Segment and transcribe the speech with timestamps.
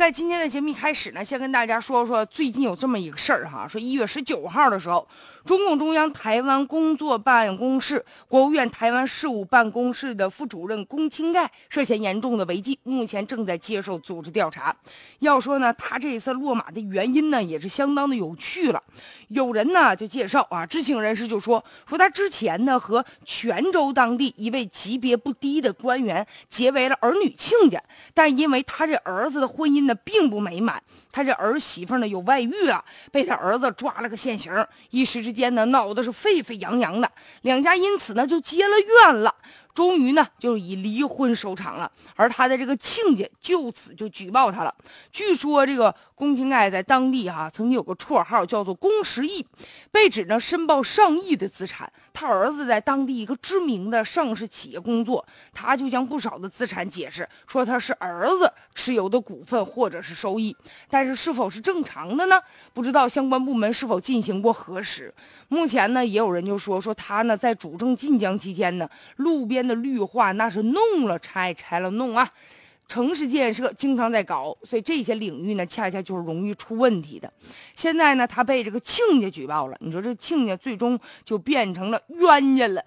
[0.00, 5.06] 在今天的节目一开始呢，先跟大家说说最近有这么一个事儿哈，说一月十九号的时候，
[5.44, 14.74] 中共中央台湾工作办公室、国务院台湾事务办公室的副主任龚清盖涉嫌严重的违纪，目前正在接受组织调查。
[15.18, 18.82] 要说呢，他这一次落马的原因呢，也是相当的有趣了。
[19.28, 27.78] 有人呢就介绍啊，知情人士就说说他之前呢和泉州当地一位级别不低的官员结为了儿女亲家，
[28.14, 29.89] 但因为他这儿子的婚姻。
[29.94, 34.52] 并不美满，他这儿媳妇呢有外遇了，被他儿子抓了个现行，
[34.90, 37.10] 一时之间呢闹得是沸沸扬扬的，
[37.42, 39.34] 两家因此呢就结了怨了。
[39.72, 41.90] 终于呢，就以离婚收场了。
[42.16, 44.74] 而他的这个亲家就此就举报他了。
[45.12, 49.42] 据说这个龚清盖在当地哈曾经有个绰号叫做“龚十亿”，
[49.90, 51.90] 被指呢申报上亿的资产。
[52.12, 60.54] 他儿子在当地一个知名的上市企业工作，他就将不少的资产解释说他是儿子持有的股份或者是收益。
[60.90, 62.38] 但是是否是正常的呢？
[62.74, 65.14] 不知道相关部门是否进行过核实。
[65.48, 69.60] 目前呢，也有人就说说他呢在主政晋江期间呢，路边。
[69.60, 72.28] 的绿化那是弄了拆，拆了弄啊！
[72.90, 77.32] 城市建设经常在搞，所以这些领域呢，恰恰就是容易出问题的。
[77.76, 82.82] 现在呢，他被这个亲家举报了，你说这亲家最终就变成了冤家了。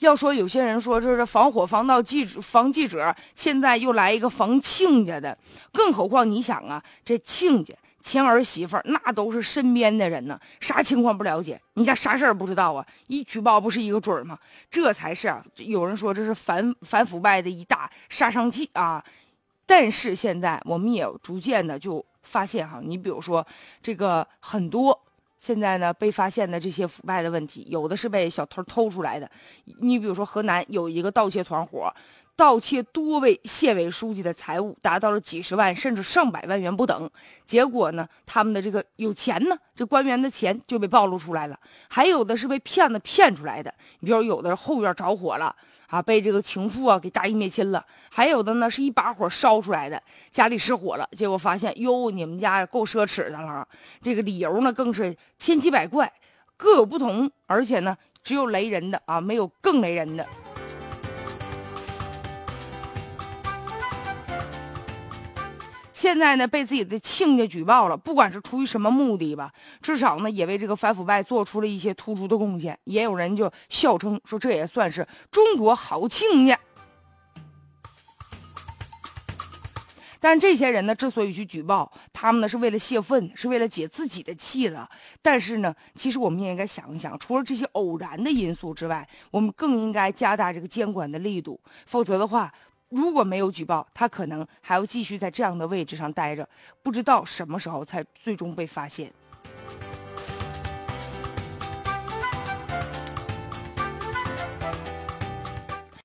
[0.00, 5.38] 要说有些人说这是防火防盗记者防记者，现在又来一个防亲家的，
[5.72, 7.72] 更何况你想啊，这亲家。
[8.02, 11.60] 前儿媳妇那都是身边的人呢，啥情况不了解？
[11.74, 12.86] 你家啥事儿不知道啊？
[13.08, 14.38] 一举报不是一个准儿吗？
[14.70, 15.44] 这才是啊！
[15.56, 19.04] 有人说这是反反腐败的一大杀伤剂啊！
[19.66, 23.46] 但是现在我们也逐渐的就发现哈，你比如说
[23.82, 24.98] 这个很多
[25.38, 29.30] 现在呢被发现的这些腐败的问题，有的是被小偷偷出来的。
[29.80, 31.92] 你比如说河南有一个盗窃团伙。
[32.40, 37.10] 盗窃多位县委书记的财物，达到了几十万甚至上百万元不等。
[37.44, 41.60] 结果呢，他们的这个有钱呢，这官员的钱就被暴露出来了。
[41.90, 45.54] 还有的是被骗子骗出来的，你比如有的后院着火了
[45.88, 53.68] 啊，被这个情妇啊给大义灭亲了；还有的呢是一把火烧出来的，家里失火了，结果发现哟，你们家够奢侈的了。
[54.00, 56.10] 这个理由呢更是千奇百怪，
[56.56, 60.26] 各有不同，而且呢只有雷人的啊，没有更雷人的。
[66.00, 69.52] 现在呢，被自己的亲家举报了，不管是出于什么目的吧，
[69.82, 72.78] 至少呢，也为这个反腐败做出了一些突出的贡献。
[72.84, 76.58] 也有人就笑称说，这也算是中国好亲家。
[80.18, 84.88] 但这些人呢，之所以去举报，他们呢是为了泄愤，是为了解自己的气了。
[85.20, 92.50] 但是呢，其实我们也应该想一想，除了这些偶然的因素之外，我们更应该加大这个监管的力度，否则的话。
[92.90, 96.48] 如果没有举报，他可能还要继续在这样的位置上待着，
[96.82, 99.12] 不知道什么时候才最终被发现。